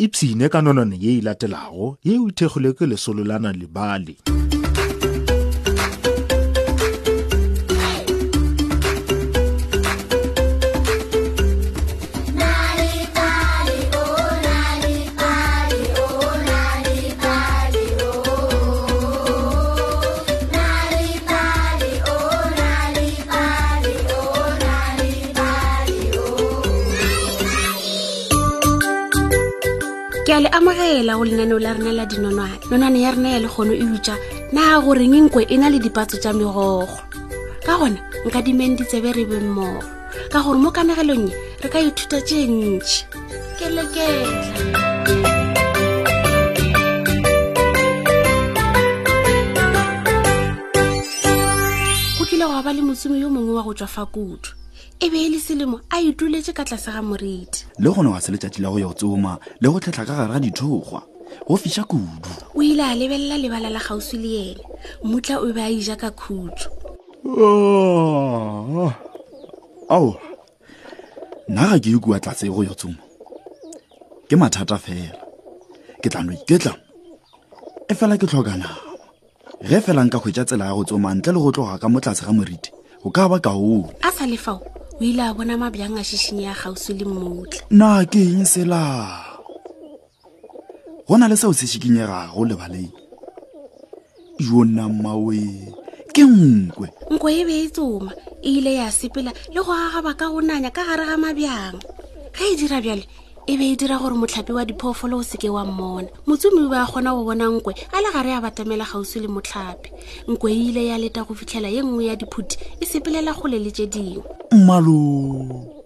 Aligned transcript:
ipsine 0.00 0.48
ka 0.48 0.58
nonone 0.64 0.96
ye 1.04 1.10
e 1.20 1.20
latelago 1.26 1.86
ye 2.08 2.16
o 2.24 2.26
thekgilwe 2.38 2.70
ke 2.78 2.84
lesolo 2.90 3.22
la 3.30 3.36
nalebale 3.42 4.14
ke 30.30 30.36
a 30.38 30.46
le 30.46 30.48
amogela 30.54 31.18
go 31.18 31.24
lenaneo 31.26 31.58
la 31.58 31.74
rena 31.74 31.90
la 31.90 32.06
dinonwane 32.06 32.62
nonwane 32.70 33.00
ya 33.02 33.10
rena 33.10 33.28
ya 33.34 33.38
le 33.42 33.48
kgone 33.50 33.74
e 33.74 33.82
utswa 33.82 34.14
na 34.54 34.78
goreng 34.80 35.14
nkwe 35.26 35.42
e 35.42 35.56
na 35.58 35.66
le 35.70 35.78
dipatso 35.82 36.18
tsa 36.22 36.30
megogo 36.32 36.86
ka 37.66 37.74
gona 37.78 37.98
nka 38.26 38.38
dimeng 38.42 38.78
ditsebe 38.78 39.10
re 39.12 39.24
be 39.26 39.40
mmogo 39.42 39.82
ka 40.30 40.38
gore 40.38 40.58
mo 40.62 40.70
kanegelong 40.70 41.34
e 41.34 41.34
re 41.62 41.68
ka 41.70 41.78
ithuta 41.82 42.22
tse 42.22 42.46
ntšhi 42.46 43.02
keleketla 43.58 44.78
go 52.18 52.22
kile 52.30 52.44
goa 52.46 52.62
ba 52.62 52.70
le 52.72 52.82
motsimi 52.86 53.18
yo 53.18 53.26
mongwe 53.34 53.58
wa 53.58 53.66
go 53.66 53.74
tswa 53.74 53.86
fa 53.90 54.06
kutu 54.06 54.54
e 55.02 55.08
be 55.08 55.16
e 55.18 55.30
le 55.30 55.38
selemo 55.40 55.80
a 55.88 55.96
ituletse 55.96 56.52
ka 56.52 56.60
tlase 56.62 56.92
ga 56.92 57.00
moriti 57.00 57.64
le 57.80 57.88
gona 57.90 58.10
wa 58.12 58.20
se 58.20 58.32
letšatši 58.36 58.60
la 58.60 58.68
go 58.68 58.76
ya 58.78 58.86
go 58.86 58.92
tsoma 58.92 59.38
le 59.64 59.68
go 59.72 59.80
tlhatlha 59.80 60.04
ka 60.04 60.12
gare 60.14 60.28
ga 60.36 60.40
dithogwa 60.44 61.00
go 61.48 61.56
fiša 61.56 61.84
kudu 61.88 62.28
o 62.52 62.60
ile 62.62 62.84
a 62.84 62.92
lebelela 62.94 63.38
lebala 63.40 63.70
la 63.72 63.80
gausi 63.80 64.20
le 64.20 64.52
ene 64.52 64.64
mutla 65.02 65.40
o 65.40 65.48
be 65.56 65.62
a 65.64 65.72
ija 65.72 65.96
ka 65.96 66.12
khutso 66.12 66.68
ah, 67.24 68.76
ah. 68.76 68.92
ao 69.88 70.20
nna 71.48 71.62
ga 71.68 71.78
ke 71.80 71.96
ikua 71.96 72.20
tlase 72.20 72.52
go 72.52 72.60
ya 72.60 72.76
tsoma 72.76 73.00
ke 74.28 74.36
mathata 74.36 74.76
fela 74.76 75.16
ke 76.04 76.12
tlano 76.12 76.36
iketla 76.36 76.76
e 77.88 77.96
fela 77.96 78.20
ke 78.20 78.28
tlhoka 78.28 78.52
nama 78.52 78.76
ge 79.64 79.80
fela 79.80 80.04
nka 80.04 80.20
kgwetša 80.20 80.44
tsela 80.44 80.68
ya 80.68 80.76
go 80.76 80.84
tsoma 80.84 81.14
ntle 81.16 81.32
le 81.32 81.40
go 81.40 81.50
tloga 81.56 81.80
ka 81.80 81.88
motlase 81.88 82.20
ga 82.20 82.32
moriti 82.36 82.68
go 83.00 83.08
ka 83.08 83.24
ba 83.32 83.40
kaone 83.40 83.96
a 84.04 84.12
sa 84.12 84.28
lefao 84.28 84.60
o 85.00 85.04
ile 85.04 85.22
a 85.22 85.32
bona 85.34 85.56
mabjang 85.56 85.96
a 85.96 86.00
šišinye 86.02 86.42
ya 86.44 86.54
gausi 86.62 86.92
le 86.92 87.04
mmotle 87.08 87.62
na 87.72 88.04
ke 88.04 88.20
eng 88.20 88.44
sela 88.44 89.24
go 91.08 91.16
na 91.16 91.24
le 91.28 91.36
sa 91.40 91.48
o 91.48 91.52
sešhikinyegago 91.56 92.36
lebaleng 92.44 92.92
yo 94.38 94.60
nna 94.64 94.88
mmaoe 94.92 95.72
ke 96.12 96.20
nkwe 96.22 96.92
nkwe 97.16 97.30
e 97.32 97.42
be 97.48 97.54
e 97.64 97.68
tsoma 97.72 98.12
e 98.44 98.48
ile 98.60 98.74
ya 98.76 98.92
sepela 98.92 99.32
le 99.48 99.60
go 99.64 99.72
agaba 99.72 100.12
ka 100.14 100.28
go 100.28 100.40
nanya 100.44 100.68
ka 100.70 100.84
gare 100.84 101.06
ga 101.08 101.16
mabjang 101.16 101.80
ga 102.36 102.42
e 102.52 102.56
dira 102.60 102.80
bjale 102.84 103.08
e 103.48 103.56
be 103.56 103.72
e 103.72 103.76
dira 103.80 103.96
gore 103.96 104.14
motlhapi 104.20 104.52
wa 104.52 104.64
diphoofolo 104.68 105.16
o 105.16 105.22
seke 105.24 105.48
wa 105.48 105.64
mmona 105.64 106.08
motsomi 106.28 106.68
ba 106.68 106.84
a 106.84 106.86
kgona 106.86 107.16
go 107.16 107.24
bona 107.24 107.48
nkwe 107.48 107.72
a 107.92 108.00
le 108.04 108.12
gare 108.12 108.34
a 108.36 108.40
batamela 108.44 108.84
gausi 108.84 109.20
le 109.24 109.28
motlhapi 109.32 109.90
nkwe 110.28 110.52
e 110.52 110.60
ile 110.68 110.86
ya 110.92 110.98
leta 111.00 111.24
go 111.24 111.32
fitlhela 111.34 111.68
ye 111.72 111.80
nngwe 111.82 112.04
ya 112.12 112.16
diphuthi 112.20 112.58
e 112.80 112.84
sepelela 112.86 113.32
kgole 113.32 113.56
le 113.58 113.70
tse 113.72 113.86
dingwe 113.88 114.39
mmalo 114.52 115.84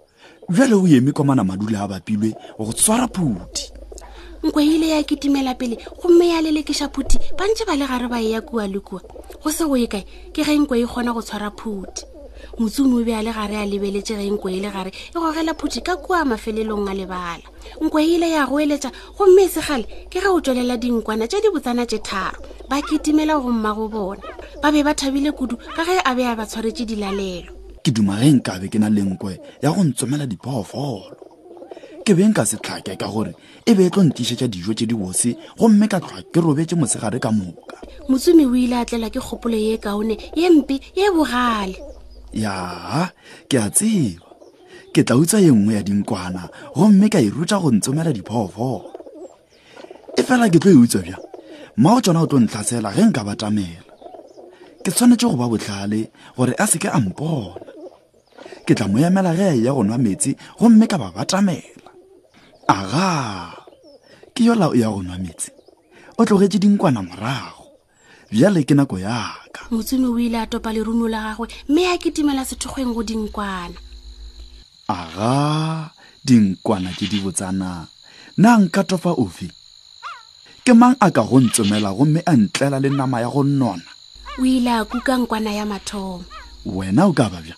bjale 0.48 0.74
o 0.74 0.86
eme 0.86 1.12
kwamana 1.12 1.44
madule 1.44 1.76
a 1.76 1.86
bapilwe 1.86 2.32
go 2.58 2.72
tswara 2.72 3.06
phuthi 3.08 3.72
nkwe 4.46 4.66
ile 4.66 4.88
ya 4.88 5.02
kitimela 5.02 5.54
pele 5.54 5.76
gomme 6.02 6.28
ya 6.28 6.40
lelekeša 6.40 6.88
phuthi 6.88 7.18
ba 7.36 7.44
ntse 7.44 7.64
ba 7.68 7.76
le 7.76 7.84
gare 7.86 8.08
ba 8.08 8.20
e 8.20 8.30
ya 8.30 8.40
kua 8.40 8.66
le 8.66 8.80
kua 8.80 9.00
go 9.44 9.50
se 9.52 9.64
go 9.64 9.76
ye 9.76 9.86
kae 9.86 10.04
ke 10.32 10.44
ge 10.44 10.54
nkwe 10.56 10.80
e 10.80 10.86
kgona 10.88 11.12
go 11.12 11.20
tshwara 11.20 11.50
phuthi 11.52 12.08
motsumi 12.58 13.02
o 13.02 13.04
be 13.04 13.12
a 13.12 13.20
le 13.22 13.32
gare 13.32 13.52
a 13.56 13.66
lebeletse 13.68 14.16
ge 14.16 14.30
nkwe 14.32 14.56
e 14.56 14.60
le 14.64 14.70
gare 14.72 14.90
e 15.12 15.16
gogela 15.20 15.52
phuthi 15.52 15.84
ka 15.84 16.00
kua 16.00 16.24
mafelelong 16.24 16.88
a 16.88 16.94
lebala 16.96 17.44
nkwe 17.84 18.00
ile 18.16 18.30
ya 18.32 18.46
go 18.48 18.56
eletsa 18.60 18.90
gomme 19.16 19.44
e 19.44 19.48
segale 19.48 19.84
ke 20.08 20.24
ge 20.24 20.28
o 20.28 20.40
tswelela 20.40 20.80
dinkwana 20.80 21.28
tse 21.28 21.40
di 21.44 21.52
botsana 21.52 21.84
tse 21.84 22.00
tharo 22.00 22.40
ba 22.68 22.80
kitimela 22.80 23.36
go 23.36 23.48
mma 23.52 23.74
go 23.76 23.88
bona 23.92 24.22
ba 24.62 24.72
be 24.72 24.80
ba 24.80 24.94
thabile 24.96 25.36
kudu 25.36 25.60
ka 25.76 25.84
ge 25.84 26.00
a 26.00 26.12
be 26.16 26.24
a 26.24 26.32
ba 26.32 26.48
tshwaretse 26.48 26.88
dilalelo 26.88 27.53
ke 27.84 27.92
dumageng 27.92 28.40
kabe 28.40 28.72
ke 28.72 28.80
na 28.80 28.88
lenkwe 28.88 29.36
ya 29.60 29.68
go 29.68 29.84
ntsomela 29.84 30.24
diphoofolo 30.24 31.04
ke 32.00 32.16
beng 32.16 32.32
ka 32.32 32.48
se 32.48 32.56
tlhake 32.56 32.96
ka 32.96 33.06
gore 33.12 33.36
e 33.60 33.70
be 33.76 33.84
e 33.92 33.92
tlo 33.92 34.08
ntlisetša 34.08 34.48
dijo 34.48 34.72
tse 34.72 34.88
di 34.88 34.96
bose 34.96 35.36
gomme 35.60 35.84
ka 35.84 36.00
tlhoa 36.00 36.24
ke 36.24 36.40
robetse 36.40 36.80
mosegare 36.80 37.20
ka 37.20 37.28
moka 37.28 37.76
motsomi 38.08 38.48
o 38.48 38.56
ile 38.56 38.80
a 38.80 38.88
tlela 38.88 39.12
ke 39.12 39.20
kgopolo 39.20 39.52
ye 39.60 39.76
kaone 39.76 40.16
ye 40.32 40.48
mpe 40.48 40.80
ye 40.96 41.12
bogale 41.12 41.76
yaa 42.32 43.12
ke 43.52 43.60
a 43.60 43.68
tseba 43.68 44.16
ke 44.96 45.04
tla 45.04 45.20
utsa 45.20 45.36
ye 45.44 45.52
nngwe 45.52 45.76
ya 45.76 45.84
dinkwana 45.84 46.48
gomme 46.72 47.12
ka 47.12 47.20
e 47.20 47.28
rutsa 47.28 47.60
go 47.60 47.68
ntsomela 47.68 48.16
diphoofolo 48.16 48.88
e 50.16 50.24
fela 50.24 50.48
ke 50.48 50.56
tlo 50.56 50.72
e 50.72 50.80
utswa 50.88 51.04
bja 51.04 51.20
mmao 51.76 52.00
tsona 52.00 52.24
o 52.24 52.26
tlo 52.26 52.40
ntlhasela 52.48 52.96
ge 52.96 53.04
nka 53.12 53.20
batamela 53.28 53.84
ke 54.80 54.88
tshwanetse 54.88 55.28
go 55.28 55.36
ba 55.36 55.52
botlhale 55.52 56.08
gore 56.32 56.56
a 56.56 56.64
seke 56.64 56.88
a 56.88 56.96
mpona 56.96 57.73
ke 58.64 58.72
tla 58.74 58.88
mo 58.88 58.96
emela 58.98 59.36
ge 59.36 59.44
a 59.52 59.56
ya 59.64 59.72
go 59.76 59.84
nwa 59.84 59.98
metsi 60.00 60.34
gomme 60.58 60.86
ka 60.88 60.96
ba 60.96 61.12
batamela 61.14 61.88
aga 62.76 63.06
ke 64.32 64.40
yola 64.48 64.72
o 64.72 64.74
ya 64.74 64.88
go 64.88 65.04
nwa 65.04 65.20
metsi 65.20 65.52
o 66.16 66.24
tlogetse 66.24 66.58
dinkwana 66.64 67.04
morago 67.04 67.76
bjale 68.32 68.64
ke 68.64 68.74
nako 68.76 68.96
yaka 68.98 69.60
motsumi 69.70 70.08
o 70.08 70.16
ile 70.18 70.38
a 70.44 70.46
topa 70.48 70.72
lerumo 70.72 71.06
la 71.12 71.20
gagwe 71.36 71.46
mme 71.68 71.80
a 71.92 71.96
ketimela 72.00 72.42
sethokgweng 72.48 72.92
go 72.96 73.02
dinkwana 73.04 73.76
aga 74.88 75.34
dinkwana 76.24 76.88
ke 76.96 77.04
di 77.06 77.20
botsana 77.20 77.84
na 78.40 78.48
nka 78.58 78.84
tofa 78.88 79.12
ofe 79.12 79.52
ke 80.64 80.72
mang 80.72 80.96
a 81.04 81.12
ka 81.12 81.20
go 81.28 81.36
ntsomela 81.40 81.92
gomme 81.92 82.20
a 82.24 82.32
ntlela 82.32 82.80
le 82.80 82.88
nama 82.88 83.20
ya 83.20 83.28
go 83.28 83.44
nnona 83.44 83.84
o 84.40 84.44
ile 84.44 84.72
a 84.72 84.84
kuka 84.88 85.16
nkwana 85.20 85.52
ya 85.52 85.68
mathomo 85.68 86.24
wena 86.64 87.04
o 87.06 87.12
ka 87.12 87.28
babja 87.28 87.56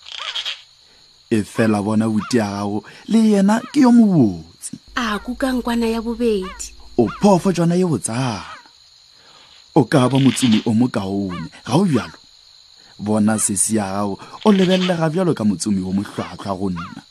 e 1.30 1.42
fela 1.42 1.82
bona 1.82 2.08
boti 2.08 2.36
ya 2.38 2.46
gago 2.46 2.84
le 3.10 3.18
yena 3.18 3.58
ke 3.74 3.82
yo 3.82 3.90
mobotse 3.90 4.78
a 4.94 5.18
kukankwana 5.18 5.90
ya 5.90 5.98
bobedi 5.98 6.70
o 6.98 7.10
phofo 7.18 7.50
jona 7.52 7.74
ye 7.74 7.82
botsana 7.82 8.46
o 9.74 9.82
ka 9.84 10.06
ba 10.08 10.18
motsomi 10.22 10.62
o 10.64 10.70
mo 10.70 10.86
kaone 10.86 11.50
ga 11.66 11.74
o 11.74 11.82
bjalo 11.84 12.18
bona 13.02 13.38
sese 13.42 13.74
ya 13.74 13.90
gago 14.06 14.18
o 14.46 14.52
lebelele 14.54 14.94
ga 14.94 15.10
bjalo 15.10 15.34
ka 15.34 15.42
motsomi 15.44 15.82
wo 15.82 15.90
motlhwatlhwa 15.90 16.54
go 16.54 16.70
nna 16.70 17.02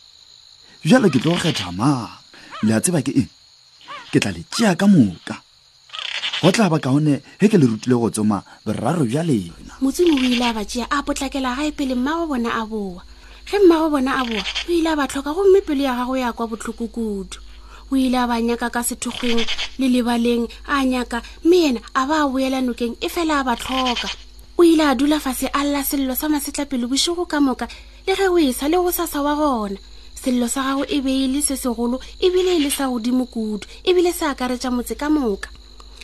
bjalo 0.80 1.12
ke 1.12 1.20
tlo 1.20 1.36
go 1.36 1.38
kgetha 1.44 1.76
mang 1.76 2.08
le 2.64 2.72
a 2.72 2.80
tseba 2.80 3.04
ke 3.04 3.12
eng 3.20 3.30
ke 4.16 4.24
tla 4.24 4.32
le 4.32 4.48
tšea 4.48 4.80
ka 4.80 4.88
moka 4.88 5.44
go 6.40 6.50
tla 6.56 6.72
ba 6.72 6.80
kaone 6.80 7.20
ge 7.36 7.52
ke 7.52 7.60
le 7.60 7.68
rutile 7.68 8.00
go 8.00 8.08
tsoma 8.08 8.40
boraro 8.64 9.04
bja 9.04 9.28
lena 9.28 9.76
motsomi 9.84 10.16
o 10.16 10.24
ile 10.24 10.48
a 10.48 10.56
ba 10.56 10.64
tšea 10.64 10.88
a 10.88 11.04
potlakela 11.04 11.52
gae 11.60 11.76
pele 11.76 12.00
mmago 12.00 12.32
bona 12.32 12.56
a 12.56 12.64
boa 12.64 13.04
ge 13.50 13.60
mma 13.60 13.78
go 13.78 13.90
bona 13.92 14.12
a 14.18 14.24
boa 14.26 14.42
o 14.42 14.72
ile 14.74 14.90
a 14.90 14.96
ba 14.98 15.06
tlhoka 15.08 15.32
gomme 15.38 15.62
pelo 15.62 15.84
ya 15.86 15.94
gago 15.94 16.18
ya 16.18 16.34
kwa 16.34 16.48
botlhoko 16.50 16.88
kudu 16.90 17.38
o 17.92 17.96
ile 17.96 18.18
a 18.18 18.26
ba 18.28 18.42
nyaka 18.42 18.70
ka 18.74 18.82
sethogong 18.82 19.46
le 19.78 19.86
lebaleng 19.88 20.50
a 20.66 20.82
nyaka 20.82 21.22
mme 21.46 21.58
ena 21.66 21.80
a 21.94 22.08
ba 22.10 22.24
a 22.26 22.28
boela 22.28 22.58
nokeng 22.66 22.98
e 22.98 23.06
fela 23.10 23.40
a 23.40 23.44
ba 23.46 23.54
tlhoka 23.56 24.10
o 24.58 24.64
ile 24.66 24.82
a 24.90 24.96
dula 24.98 25.20
fase 25.22 25.46
a 25.54 25.62
lela 25.64 25.84
selelo 25.86 26.16
sa 26.18 26.26
masetla 26.28 26.66
pelo 26.66 26.90
bosigo 26.90 27.28
ka 27.30 27.38
moka 27.38 27.68
le 28.10 28.16
ge 28.18 28.26
o 28.34 28.38
esa 28.42 28.66
le 28.66 28.82
go 28.82 28.90
sasa 28.92 29.22
wa 29.22 29.36
gona 29.38 29.78
selelo 30.18 30.48
sa 30.50 30.66
gago 30.66 30.86
e 30.90 30.98
beele 31.06 31.38
se 31.46 31.54
segolo 31.54 32.02
ebile 32.18 32.58
e 32.58 32.60
le 32.66 32.72
sa 32.74 32.90
godimo 32.90 33.30
kudu 33.30 33.68
ebile 33.86 34.10
se 34.10 34.26
akaretša 34.26 34.74
motse 34.74 34.98
ka 34.98 35.06
moka 35.14 35.54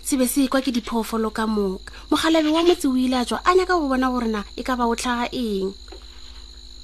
se 0.06 0.14
be 0.14 0.30
se 0.30 0.46
kwa 0.46 0.62
ke 0.62 0.70
diphoofolo 0.70 1.34
ka 1.34 1.50
moka 1.50 1.90
mogalabe 2.14 2.54
wa 2.54 2.62
motse 2.62 2.86
o 2.86 2.94
ile 2.94 3.18
a 3.18 3.26
tswa 3.26 3.42
a 3.42 3.58
nyaka 3.58 3.82
go 3.82 3.90
bona 3.90 4.12
gore 4.14 4.30
na 4.30 4.44
e 4.54 4.62
ka 4.62 4.78
ba 4.78 4.86
o 4.86 4.94
tlhaga 4.94 5.26
eng 5.34 5.74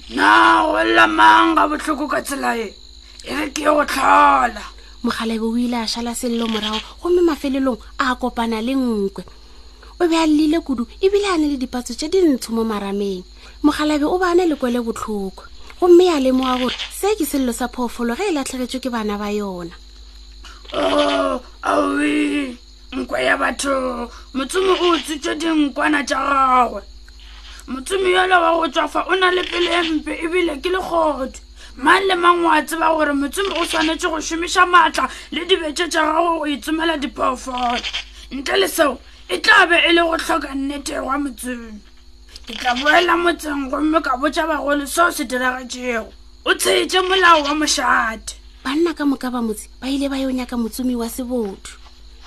na 0.10 0.64
o 0.72 0.78
lla 0.84 1.06
mang 1.08 1.56
ga 1.56 1.68
botlhoko 1.68 2.08
ka 2.08 2.22
tsela 2.24 2.56
e 2.56 2.68
e 3.28 3.32
re 3.36 3.52
ke 3.52 3.68
go 3.68 3.84
tlhola 3.84 4.64
mogalabe 5.04 5.44
o 5.44 5.52
ile 5.60 5.84
a 5.84 5.88
šala 5.92 6.16
sello 6.16 6.48
morago 6.48 6.80
gomme 7.04 7.22
mafelelong 7.28 7.82
a 8.00 8.16
kopana 8.16 8.64
le 8.64 8.72
nkwe 8.72 9.24
o 10.00 10.04
be 10.08 10.16
a 10.16 10.24
llele 10.24 10.64
kudu 10.64 10.88
ebile 11.04 11.28
a 11.28 11.36
ne 11.38 11.48
le 11.52 11.58
dipatso 11.60 11.92
tse 11.92 12.08
dintsho 12.08 12.56
mo 12.56 12.64
marameng 12.64 13.28
mogalabe 13.64 14.08
o 14.08 14.16
bane 14.18 14.48
le 14.48 14.56
kwele 14.56 14.80
botlhoko 14.80 15.44
gomme 15.76 16.04
a 16.08 16.18
lemoa 16.24 16.56
gore 16.56 16.78
se 16.96 17.12
ke 17.20 17.26
sello 17.28 17.52
sa 17.52 17.68
phoofolo 17.68 18.16
ge 18.16 18.32
e 18.32 18.32
latlhegetswe 18.32 18.80
ke 18.80 18.90
bana 18.90 19.20
ba 19.20 19.28
yona 19.28 19.76
aoe 21.68 22.56
nkwe 22.96 23.18
ya 23.28 23.36
batho 23.36 24.08
motsomo 24.32 24.72
o 24.72 24.96
tsitswe 25.04 25.36
dinkwana 25.36 26.00
tša 26.08 26.20
gagwe 26.32 26.82
motsomi 27.68 28.12
yolo 28.16 28.36
wa 28.42 28.52
go 28.60 28.68
tswafa 28.72 29.04
o 29.12 29.16
na 29.16 29.30
le 29.30 29.44
pele 29.44 29.68
e 29.76 29.82
mpe 30.00 30.12
ebile 30.24 30.56
ke 30.64 30.72
le 30.72 30.80
kgogodi 30.80 31.40
mang 31.76 32.00
le 32.08 32.16
mang 32.16 32.46
o 32.46 32.50
a 32.50 32.62
tseba 32.64 32.96
gore 32.96 33.12
motsomi 33.12 33.52
o 33.60 33.64
tshwanetse 33.68 34.08
go 34.08 34.20
šomiša 34.24 34.64
maatla 34.72 35.04
le 35.36 35.44
dibetse 35.44 35.84
tša 35.92 36.00
gago 36.08 36.24
go 36.40 36.44
itsomela 36.48 36.96
diphoofolo 36.96 37.76
ntle 38.40 38.56
le 38.64 38.68
seo 38.72 38.96
e 39.28 39.36
tla 39.44 39.68
be 39.68 39.76
e 39.84 39.92
le 39.92 40.02
go 40.08 40.16
tlhoka 40.16 40.50
nnete 40.56 40.96
wa 41.04 41.20
motsomi 41.20 41.76
ke 42.48 42.56
tla 42.56 42.72
boela 42.80 43.18
motseng 43.20 43.68
gomme 43.70 44.00
ka 44.00 44.16
botja 44.16 44.48
bagolo 44.48 44.88
seo 44.88 45.12
se 45.12 45.28
diragatšego 45.28 46.08
o 46.48 46.52
tshetse 46.56 47.02
molao 47.04 47.44
wa 47.52 47.52
mošate 47.52 48.40
banna 48.64 48.96
ka 48.96 49.04
moka 49.04 49.28
ba 49.28 49.44
motse 49.44 49.68
ba 49.84 49.92
ile 49.92 50.08
ba 50.08 50.16
yo 50.16 50.32
nyaka 50.32 50.56
motsomi 50.56 50.96
wa 50.96 51.12
sebotho 51.12 51.76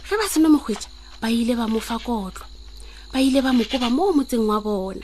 ge 0.04 0.20
ba 0.20 0.28
seno 0.28 0.52
mokgwetša 0.52 0.92
ba 1.24 1.32
ile 1.32 1.56
ba 1.56 1.64
mofa 1.64 1.96
kotlo 1.96 2.44
ba 3.12 3.18
ile 3.20 3.40
ba 3.42 3.50
mokoba 3.52 3.90
mo 3.90 4.10
motseng 4.14 4.46
wa 4.46 4.58
bona 4.62 5.02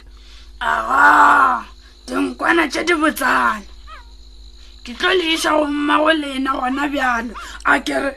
aa 0.63 1.65
dinkwana 2.07 2.69
tse 2.71 2.85
di 2.87 2.95
botsana 2.95 3.59
ke 4.87 4.95
tlo 4.95 5.11
leisa 5.19 5.51
go 5.59 5.67
mmago 5.67 6.13
lena 6.15 6.51
gona 6.55 6.87
bjalo 6.87 7.35
a 7.67 7.75
kere 7.83 8.15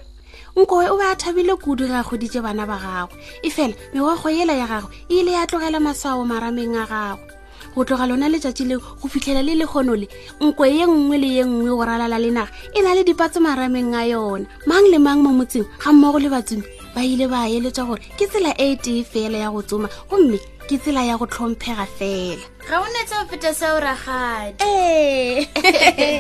nkoe 0.56 0.86
o 0.94 0.98
be 0.98 1.06
a 1.10 1.16
thabile 1.18 1.58
kudu 1.58 1.90
ra 1.90 2.06
goditse 2.06 2.38
bana 2.42 2.70
ba 2.70 2.78
gagwe 2.78 3.18
e 3.42 3.50
fela 3.50 3.74
merogo 3.94 4.30
ela 4.30 4.54
ya 4.54 4.68
gagwe 4.70 4.94
e 5.10 5.20
ile 5.26 5.32
ya 5.34 5.48
tlogela 5.50 5.80
masao 5.82 6.22
marameng 6.26 6.78
a 6.78 6.86
gagwe 6.86 7.34
go 7.76 7.82
tloga 7.86 8.06
lona 8.06 8.30
letsatsi 8.30 8.66
leo 8.70 8.78
go 9.02 9.10
fitlhela 9.10 9.42
le 9.42 9.58
lekgono 9.58 9.96
le 9.98 10.06
nko 10.42 10.64
ye 10.70 10.86
nngwe 10.86 11.18
le 11.18 11.28
ye 11.28 11.44
nngwe 11.50 11.72
go 11.74 11.82
ralala 11.86 12.20
lenaga 12.22 12.54
e 12.78 12.82
na 12.86 12.94
le 12.94 13.02
dipatse 13.04 13.42
marameng 13.42 13.98
a 13.98 14.06
yona 14.06 14.46
mang 14.70 14.86
le 14.92 14.98
mang 15.02 15.24
mo 15.26 15.34
motseng 15.34 15.66
ga 15.82 15.90
mmogo 15.94 16.20
le 16.22 16.30
batsomi 16.30 16.64
ba 16.96 17.02
ile 17.06 17.26
ba 17.30 17.46
eletswa 17.54 17.84
gore 17.90 18.06
ke 18.18 18.26
tsela 18.28 18.52
e 18.58 18.68
tee 18.76 19.04
fela 19.06 19.38
ya 19.38 19.50
go 19.54 19.62
tsoma 19.62 19.88
gomme 20.10 20.38
ke 20.70 20.76
tsela 20.82 21.06
ya 21.06 21.16
go 21.20 21.26
tlhomphega 21.26 21.86
fela 21.86 22.46
ga 22.70 22.78
o 22.82 22.86
netse 22.96 23.16
o 23.22 23.26
feta 23.30 23.52
sa 23.54 23.78
o 23.78 23.80
ragadi 23.82 24.68
ee 24.68 26.18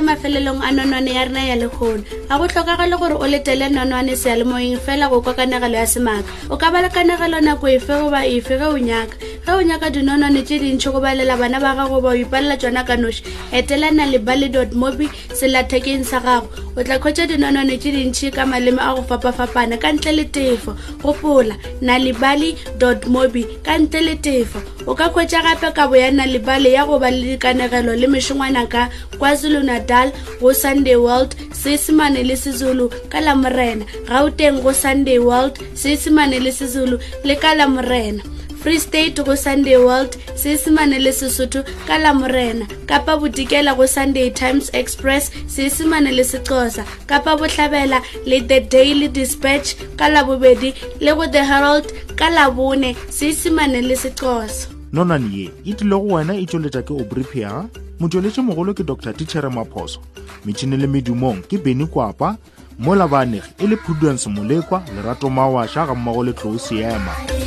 mafelelong 0.00 0.64
a 0.64 0.72
nonwane 0.72 1.12
ya 1.12 1.28
rena 1.28 1.44
ya 1.44 1.56
legono 1.60 2.00
ga 2.24 2.34
go 2.40 2.46
tlhokagale 2.48 2.96
gore 2.96 3.14
o 3.20 3.26
letele 3.28 3.68
nonwane 3.68 4.16
sealemoeng 4.16 4.80
fela 4.86 5.12
go 5.12 5.20
kwa 5.20 5.36
kanagelo 5.36 5.76
ya 5.76 5.84
semaaka 5.84 6.24
o 6.48 6.56
ka 6.56 6.72
ba 6.72 6.80
le 6.80 6.88
kanagelo 6.94 7.36
nako 7.44 7.68
efe 7.76 7.92
goba 8.00 8.24
efe 8.24 8.56
ge 8.56 8.64
o 8.64 8.80
nyaka 8.80 9.12
ge 9.46 9.50
o 9.56 9.62
nyaka 9.62 9.90
dinonane 9.90 10.42
tse 10.44 10.58
dintšhi 10.60 10.92
go 10.92 11.00
balela 11.00 11.36
bana 11.36 11.60
ba 11.60 11.72
gago 11.74 12.00
ba 12.00 12.08
o 12.08 12.14
ipalela 12.16 12.56
tsona 12.60 12.84
ka 12.84 12.96
noši 12.96 13.24
etelana 13.52 14.04
le 14.06 14.18
bally 14.18 14.48
dot 14.52 14.72
mobi 14.76 15.08
selathekeng 15.32 16.04
sa 16.04 16.20
gago 16.20 16.48
o 16.76 16.82
tla 16.84 17.00
kgwetsa 17.00 17.24
dinonane 17.26 17.78
tse 17.80 17.90
dintšhi 17.92 18.28
ka 18.36 18.44
maleme 18.46 18.80
a 18.82 18.92
go 18.94 19.02
fapafapana 19.08 19.78
ka 19.80 19.92
ntle 19.96 20.12
le 20.12 20.24
tefo 20.28 20.76
gopola 21.00 21.54
nalibaly 21.80 22.52
dot 22.78 23.06
mobi 23.08 23.46
ka 23.64 23.78
ntle 23.80 24.00
le 24.00 24.14
tefo 24.20 24.60
o 24.86 24.92
ka 24.94 25.08
kgwetsa 25.08 25.40
gape 25.42 25.72
kabo 25.74 25.96
ya 25.96 26.10
nalibaly 26.12 26.76
ya 26.76 26.84
go 26.84 26.98
ba 27.00 27.08
le 27.10 27.36
dikanegelo 27.40 27.96
le 27.96 28.06
mešongwana 28.06 28.66
ka 28.68 28.90
kwazulu-nadal 29.16 30.12
go 30.40 30.52
sunday 30.52 30.96
world 31.00 31.32
seesemane 31.56 32.20
le 32.28 32.36
sezulu 32.36 32.90
ka 33.08 33.20
lamorena 33.24 33.88
gauteng 34.04 34.60
go 34.60 34.72
sunday 34.76 35.16
world 35.18 35.56
seesemane 35.72 36.36
le 36.44 36.52
sezulu 36.52 37.00
le 37.24 37.34
ka 37.40 37.54
lamorena 37.56 38.20
free 38.62 38.78
state 38.78 39.22
go 39.24 39.34
sunday 39.36 39.76
world 39.78 40.16
seesemane 40.34 40.98
le 40.98 41.12
sesotho 41.12 41.64
ka 41.86 41.98
lamorena 41.98 42.66
kapa 42.86 43.16
bodikela 43.16 43.74
go 43.74 43.86
sunday 43.86 44.30
times 44.30 44.70
express 44.74 45.30
seesemane 45.46 46.10
le 46.12 46.24
sexosa 46.24 46.84
kapa 47.06 47.36
botlhabela 47.36 48.02
le 48.26 48.40
the 48.40 48.60
daily 48.60 49.08
dispatch 49.08 49.74
ka 49.96 50.08
labobedi 50.08 50.74
le 51.00 51.14
go 51.14 51.26
the 51.26 51.44
herald 51.44 51.86
ka 52.14 52.30
labone 52.30 52.96
seesemane 53.08 53.80
le 53.80 53.96
sexosa 53.96 54.68
nonane 54.92 55.36
ye 55.36 55.50
e 55.64 55.74
tlile 55.74 55.96
go 55.96 56.06
wena 56.14 56.34
e 56.36 56.44
tsweletša 56.46 56.82
ke 56.82 56.92
obripia 56.92 57.64
motsweletši 58.00 58.40
mogolo 58.44 58.74
ke 58.74 58.84
dr 58.84 59.12
tichere 59.16 59.48
maphoso 59.48 60.00
metšhini 60.44 60.76
le 60.76 60.86
medumong 60.86 61.40
ke 61.42 61.56
beny 61.58 61.86
kwapa 61.86 62.36
mo 62.78 62.92
baanegi 63.08 63.52
e 63.58 63.66
le 63.66 63.76
prudence 63.76 64.28
molekwa 64.30 64.82
lerato 64.96 65.30
mawaša 65.30 65.86
ga 65.86 65.94
mmogo 65.94 66.22
le 66.24 66.32
tlou 66.32 66.58
seema 66.58 67.39